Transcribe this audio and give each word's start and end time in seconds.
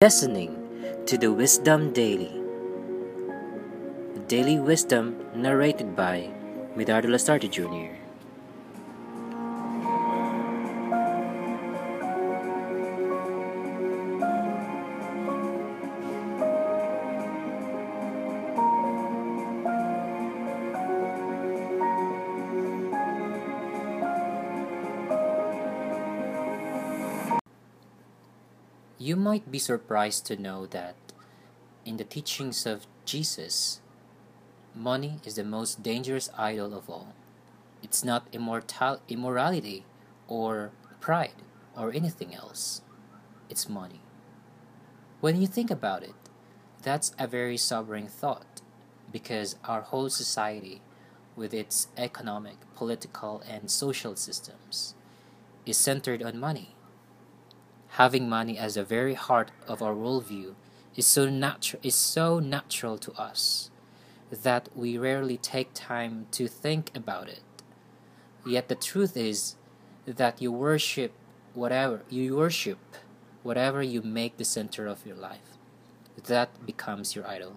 Listening 0.00 0.54
to 1.06 1.18
the 1.18 1.32
Wisdom 1.32 1.92
Daily. 1.92 2.30
Daily 4.28 4.60
Wisdom 4.60 5.16
narrated 5.34 5.96
by 5.96 6.30
Medardo 6.76 7.08
Lazarte 7.08 7.50
Jr. 7.50 7.97
You 29.08 29.16
might 29.16 29.50
be 29.50 29.58
surprised 29.58 30.26
to 30.26 30.36
know 30.36 30.66
that 30.66 30.94
in 31.86 31.96
the 31.96 32.04
teachings 32.04 32.66
of 32.66 32.86
Jesus, 33.06 33.80
money 34.74 35.18
is 35.24 35.36
the 35.36 35.44
most 35.44 35.82
dangerous 35.82 36.28
idol 36.36 36.76
of 36.76 36.90
all. 36.90 37.14
It's 37.82 38.04
not 38.04 38.28
immortal 38.32 39.00
immorality 39.08 39.86
or 40.28 40.72
pride 41.00 41.40
or 41.74 41.90
anything 41.90 42.34
else. 42.34 42.82
It's 43.48 43.66
money. 43.66 44.02
When 45.22 45.40
you 45.40 45.46
think 45.46 45.70
about 45.70 46.02
it, 46.02 46.28
that's 46.82 47.12
a 47.18 47.26
very 47.26 47.56
sobering 47.56 48.08
thought 48.08 48.60
because 49.10 49.56
our 49.64 49.80
whole 49.80 50.10
society, 50.10 50.82
with 51.34 51.54
its 51.54 51.88
economic, 51.96 52.58
political, 52.76 53.42
and 53.48 53.70
social 53.70 54.16
systems, 54.16 54.94
is 55.64 55.78
centered 55.78 56.22
on 56.22 56.38
money. 56.38 56.74
Having 57.90 58.28
money 58.28 58.58
as 58.58 58.74
the 58.74 58.84
very 58.84 59.14
heart 59.14 59.50
of 59.66 59.82
our 59.82 59.94
worldview 59.94 60.54
is 60.96 61.06
so 61.06 61.28
natural 61.28 61.80
is 61.82 61.94
so 61.94 62.38
natural 62.38 62.98
to 62.98 63.12
us 63.12 63.70
that 64.30 64.68
we 64.74 64.98
rarely 64.98 65.36
take 65.36 65.70
time 65.74 66.26
to 66.32 66.46
think 66.46 66.90
about 66.94 67.28
it. 67.28 67.42
Yet 68.46 68.68
the 68.68 68.74
truth 68.74 69.16
is 69.16 69.56
that 70.06 70.40
you 70.40 70.52
worship 70.52 71.12
whatever 71.54 72.02
you 72.08 72.36
worship 72.36 72.78
whatever 73.42 73.82
you 73.82 74.02
make 74.02 74.36
the 74.36 74.44
center 74.44 74.86
of 74.86 75.06
your 75.06 75.16
life. 75.16 75.56
That 76.26 76.66
becomes 76.66 77.14
your 77.14 77.26
idol. 77.26 77.56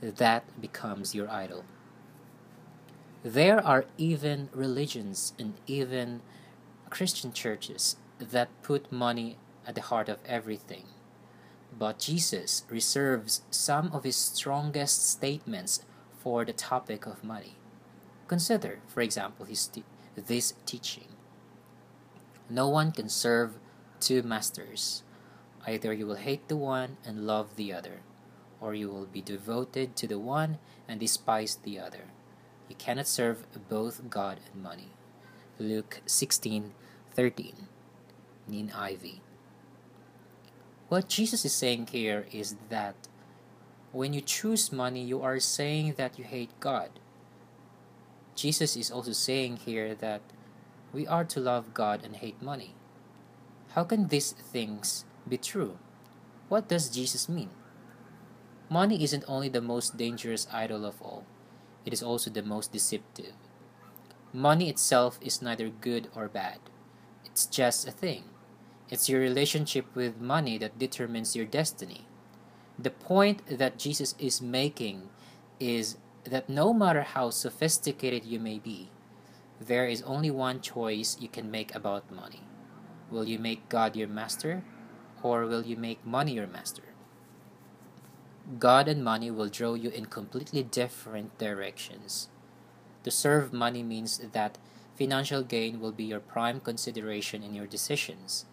That 0.00 0.60
becomes 0.60 1.14
your 1.14 1.30
idol. 1.30 1.64
There 3.22 3.64
are 3.64 3.86
even 3.96 4.50
religions 4.52 5.32
and 5.38 5.54
even 5.66 6.20
Christian 6.90 7.32
churches 7.32 7.96
that 8.18 8.50
put 8.62 8.92
money 8.92 9.38
at 9.66 9.74
the 9.74 9.82
heart 9.82 10.08
of 10.08 10.18
everything. 10.26 10.84
But 11.76 11.98
Jesus 11.98 12.64
reserves 12.68 13.42
some 13.50 13.90
of 13.92 14.04
his 14.04 14.16
strongest 14.16 15.08
statements 15.08 15.82
for 16.18 16.44
the 16.44 16.52
topic 16.52 17.06
of 17.06 17.24
money. 17.24 17.56
Consider, 18.28 18.78
for 18.86 19.00
example, 19.00 19.46
his 19.46 19.66
te- 19.66 19.84
this 20.14 20.54
teaching. 20.64 21.08
No 22.48 22.68
one 22.68 22.92
can 22.92 23.08
serve 23.08 23.58
two 24.00 24.22
masters. 24.22 25.02
Either 25.66 25.92
you 25.92 26.06
will 26.06 26.16
hate 26.16 26.48
the 26.48 26.56
one 26.56 26.96
and 27.04 27.26
love 27.26 27.56
the 27.56 27.72
other, 27.72 28.02
or 28.60 28.74
you 28.74 28.88
will 28.88 29.06
be 29.06 29.20
devoted 29.20 29.96
to 29.96 30.06
the 30.06 30.18
one 30.18 30.58
and 30.86 31.00
despise 31.00 31.56
the 31.56 31.78
other. 31.78 32.04
You 32.68 32.76
cannot 32.76 33.08
serve 33.08 33.46
both 33.68 34.08
God 34.08 34.40
and 34.52 34.62
money. 34.62 34.90
Luke 35.58 36.00
16:13. 36.06 37.68
NIV. 38.50 39.20
What 40.88 41.08
Jesus 41.08 41.44
is 41.44 41.52
saying 41.52 41.88
here 41.92 42.26
is 42.30 42.56
that 42.68 42.94
when 43.92 44.12
you 44.12 44.20
choose 44.20 44.72
money, 44.72 45.02
you 45.02 45.22
are 45.22 45.40
saying 45.40 45.94
that 45.96 46.18
you 46.18 46.24
hate 46.24 46.50
God. 46.60 46.90
Jesus 48.34 48.76
is 48.76 48.90
also 48.90 49.12
saying 49.12 49.58
here 49.64 49.94
that 49.94 50.20
we 50.92 51.06
are 51.06 51.24
to 51.24 51.40
love 51.40 51.72
God 51.74 52.04
and 52.04 52.16
hate 52.16 52.42
money. 52.42 52.74
How 53.70 53.84
can 53.84 54.08
these 54.08 54.32
things 54.32 55.04
be 55.28 55.38
true? 55.38 55.78
What 56.48 56.68
does 56.68 56.90
Jesus 56.90 57.28
mean? 57.28 57.50
Money 58.68 59.02
isn't 59.02 59.24
only 59.26 59.48
the 59.48 59.60
most 59.60 59.96
dangerous 59.96 60.46
idol 60.52 60.84
of 60.84 61.00
all, 61.00 61.24
it 61.84 61.92
is 61.92 62.02
also 62.02 62.30
the 62.30 62.42
most 62.42 62.72
deceptive. 62.72 63.34
Money 64.32 64.68
itself 64.68 65.18
is 65.20 65.42
neither 65.42 65.68
good 65.68 66.08
or 66.14 66.28
bad, 66.28 66.58
it's 67.24 67.46
just 67.46 67.86
a 67.86 67.90
thing. 67.90 68.24
It's 68.90 69.08
your 69.08 69.20
relationship 69.20 69.86
with 69.94 70.20
money 70.20 70.58
that 70.58 70.78
determines 70.78 71.34
your 71.34 71.46
destiny. 71.46 72.06
The 72.78 72.90
point 72.90 73.46
that 73.46 73.78
Jesus 73.78 74.14
is 74.18 74.42
making 74.42 75.08
is 75.58 75.96
that 76.24 76.50
no 76.50 76.74
matter 76.74 77.02
how 77.02 77.30
sophisticated 77.30 78.24
you 78.24 78.38
may 78.38 78.58
be, 78.58 78.90
there 79.58 79.86
is 79.86 80.02
only 80.02 80.30
one 80.30 80.60
choice 80.60 81.16
you 81.18 81.28
can 81.28 81.50
make 81.50 81.74
about 81.74 82.10
money. 82.10 82.42
Will 83.10 83.26
you 83.26 83.38
make 83.38 83.68
God 83.68 83.96
your 83.96 84.08
master, 84.08 84.64
or 85.22 85.46
will 85.46 85.64
you 85.64 85.76
make 85.76 86.04
money 86.04 86.32
your 86.32 86.46
master? 86.46 86.82
God 88.58 88.88
and 88.88 89.02
money 89.02 89.30
will 89.30 89.48
draw 89.48 89.72
you 89.72 89.88
in 89.88 90.06
completely 90.06 90.62
different 90.62 91.38
directions. 91.38 92.28
To 93.04 93.10
serve 93.10 93.52
money 93.52 93.82
means 93.82 94.18
that 94.18 94.58
financial 94.98 95.42
gain 95.42 95.80
will 95.80 95.92
be 95.92 96.04
your 96.04 96.20
prime 96.20 96.60
consideration 96.60 97.42
in 97.42 97.54
your 97.54 97.66
decisions 97.66 98.44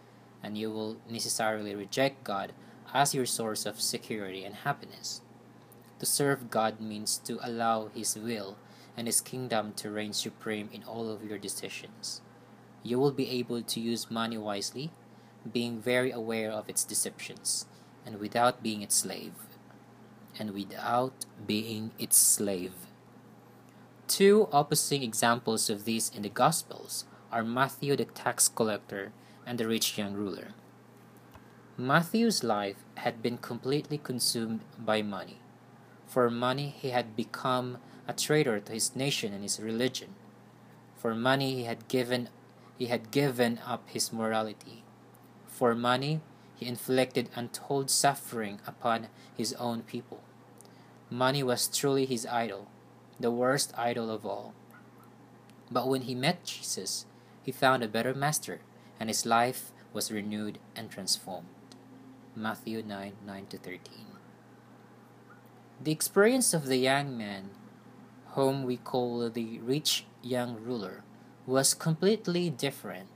and 0.44 0.58
you 0.58 0.72
will 0.72 0.98
necessarily 1.10 1.76
reject 1.76 2.24
God 2.24 2.54
as 2.94 3.14
your 3.14 3.26
source 3.26 3.66
of 3.66 3.82
security 3.82 4.44
and 4.44 4.56
happiness. 4.56 5.22
To 6.00 6.06
serve 6.06 6.50
God 6.50 6.82
means 6.82 7.18
to 7.26 7.40
allow 7.42 7.88
His 7.94 8.18
will 8.18 8.58
and 8.98 9.08
His 9.08 9.22
kingdom 9.22 9.74
to 9.78 9.92
reign 9.92 10.14
supreme 10.14 10.70
in 10.74 10.84
all 10.84 11.10
of 11.10 11.24
your 11.24 11.38
decisions. 11.38 12.22
You 12.84 13.00
will 13.00 13.12
be 13.12 13.30
able 13.30 13.62
to 13.62 13.80
use 13.80 14.10
money 14.10 14.38
wisely, 14.38 14.92
being 15.52 15.80
very 15.80 16.12
aware 16.12 16.52
of 16.52 16.68
its 16.68 16.84
deceptions, 16.84 17.68
and 18.06 18.20
without 18.20 18.64
being 18.64 18.82
its 18.82 18.96
slave. 18.96 19.34
And 20.40 20.52
without 20.52 21.26
being 21.46 21.92
its 22.00 22.18
slave. 22.18 22.74
Two 24.08 24.50
opposing 24.52 25.04
examples 25.04 25.70
of 25.70 25.86
this 25.86 26.10
in 26.10 26.24
the 26.24 26.30
Gospels 26.30 27.06
are 27.32 27.44
Matthew 27.44 27.96
the 27.96 28.06
tax 28.06 28.50
collector 28.50 29.14
and 29.46 29.58
the 29.58 29.68
rich 29.68 29.98
young 29.98 30.14
ruler. 30.14 30.50
Matthew's 31.78 32.44
life 32.44 32.78
had 32.96 33.22
been 33.22 33.38
completely 33.38 33.98
consumed 33.98 34.62
by 34.78 35.02
money. 35.02 35.40
For 36.06 36.30
money, 36.30 36.76
he 36.78 36.90
had 36.90 37.16
become 37.16 37.78
a 38.08 38.14
traitor 38.14 38.60
to 38.60 38.74
his 38.74 38.96
nation 38.96 39.34
and 39.34 39.42
his 39.42 39.60
religion. 39.60 40.16
For 40.96 41.16
money, 41.16 41.56
he 41.56 41.64
had 41.64 41.88
given 41.88 42.30
he 42.78 42.88
had 42.88 43.12
given 43.12 43.60
up 43.66 43.88
his 43.90 44.12
morality. 44.12 44.84
For 45.48 45.76
money, 45.76 46.22
he 46.56 46.66
inflicted 46.66 47.30
untold 47.36 47.90
suffering 47.90 48.60
upon 48.66 49.08
his 49.36 49.54
own 49.54 49.84
people. 49.84 50.22
Money 51.10 51.44
was 51.44 51.68
truly 51.68 52.06
his 52.06 52.26
idol, 52.26 52.68
the 53.20 53.32
worst 53.32 53.74
idol 53.78 54.10
of 54.10 54.26
all. 54.26 54.54
But 55.70 55.88
when 55.88 56.02
he 56.02 56.16
met 56.16 56.44
Jesus, 56.44 57.06
he 57.44 57.52
found 57.52 57.84
a 57.84 57.88
better 57.88 58.14
master 58.14 58.62
and 59.02 59.10
his 59.10 59.26
life 59.26 59.72
was 59.94 60.12
renewed 60.12 60.60
and 60.76 60.92
transformed. 60.92 61.48
Matthew 62.36 62.84
9 62.84 63.14
9 63.26 63.46
13. 63.50 63.80
The 65.84 65.92
experience 65.92 66.54
of 66.54 66.68
the 66.68 66.78
young 66.78 67.18
man, 67.18 67.50
whom 68.36 68.62
we 68.62 68.78
call 68.78 69.28
the 69.28 69.58
rich 69.58 70.06
young 70.22 70.56
ruler, 70.62 71.02
was 71.48 71.74
completely 71.74 72.52
different, 72.52 73.10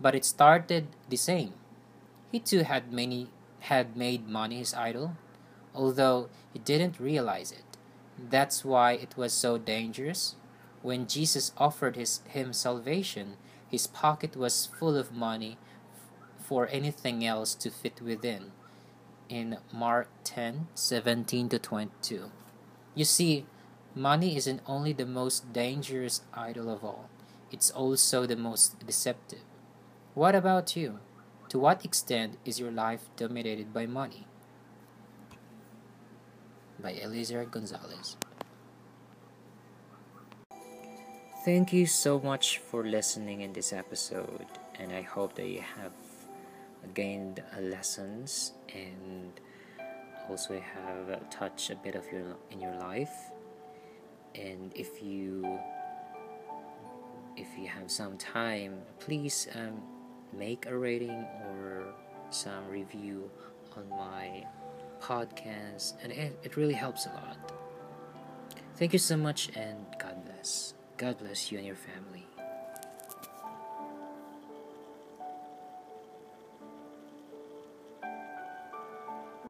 but 0.00 0.14
it 0.14 0.24
started 0.24 0.86
the 1.10 1.18
same. 1.18 1.52
He 2.32 2.40
too 2.40 2.62
had 2.62 2.90
many 2.90 3.28
had 3.68 3.98
made 3.98 4.26
money 4.26 4.56
his 4.56 4.72
idol, 4.72 5.18
although 5.74 6.30
he 6.54 6.58
didn't 6.58 6.98
realize 6.98 7.52
it. 7.52 7.76
That's 8.18 8.64
why 8.64 8.92
it 8.92 9.18
was 9.18 9.34
so 9.34 9.58
dangerous. 9.58 10.36
When 10.80 11.06
Jesus 11.06 11.52
offered 11.58 11.96
his, 11.96 12.22
him 12.28 12.54
salvation, 12.54 13.36
his 13.70 13.86
pocket 13.86 14.36
was 14.36 14.66
full 14.78 14.96
of 14.96 15.12
money 15.12 15.58
for 16.38 16.68
anything 16.68 17.24
else 17.24 17.54
to 17.54 17.70
fit 17.70 18.00
within. 18.00 18.52
In 19.28 19.58
Mark 19.72 20.08
10 20.24 20.68
17 20.74 21.50
to 21.50 21.58
22. 21.58 22.30
You 22.94 23.04
see, 23.04 23.44
money 23.94 24.36
isn't 24.36 24.62
only 24.66 24.92
the 24.92 25.04
most 25.04 25.52
dangerous 25.52 26.22
idol 26.32 26.70
of 26.70 26.82
all, 26.82 27.10
it's 27.52 27.70
also 27.70 28.26
the 28.26 28.36
most 28.36 28.78
deceptive. 28.86 29.44
What 30.14 30.34
about 30.34 30.76
you? 30.76 31.00
To 31.50 31.58
what 31.58 31.84
extent 31.84 32.38
is 32.44 32.58
your 32.58 32.70
life 32.70 33.08
dominated 33.16 33.72
by 33.72 33.86
money? 33.86 34.26
By 36.80 36.92
Eliezer 36.92 37.44
Gonzalez. 37.44 38.16
Thank 41.48 41.72
you 41.72 41.86
so 41.86 42.20
much 42.20 42.58
for 42.58 42.84
listening 42.84 43.40
in 43.40 43.54
this 43.54 43.72
episode, 43.72 44.44
and 44.78 44.92
I 44.92 45.00
hope 45.00 45.34
that 45.36 45.46
you 45.46 45.62
have 45.62 45.94
gained 46.92 47.42
lessons 47.58 48.52
and 48.74 49.32
also 50.28 50.60
have 50.60 51.30
touched 51.30 51.70
a 51.70 51.76
bit 51.76 51.94
of 51.94 52.04
your 52.12 52.36
in 52.50 52.60
your 52.60 52.74
life. 52.74 53.16
And 54.34 54.76
if 54.76 55.02
you 55.02 55.58
if 57.38 57.48
you 57.56 57.66
have 57.66 57.90
some 57.90 58.18
time 58.18 58.82
please 58.98 59.48
um, 59.54 59.80
make 60.36 60.66
a 60.66 60.76
rating 60.76 61.24
or 61.48 61.94
some 62.28 62.68
review 62.68 63.30
on 63.74 63.88
my 63.88 64.44
podcast 65.00 65.94
and 66.02 66.12
it, 66.12 66.38
it 66.42 66.58
really 66.58 66.74
helps 66.74 67.06
a 67.06 67.08
lot. 67.08 67.52
Thank 68.76 68.92
you 68.92 68.98
so 68.98 69.16
much 69.16 69.48
and 69.56 69.87
god 70.98 71.16
bless 71.16 71.52
you 71.52 71.58
and 71.58 71.66
your 71.66 71.76
family 71.76 72.26